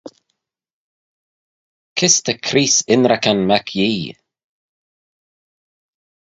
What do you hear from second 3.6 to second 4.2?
Yee?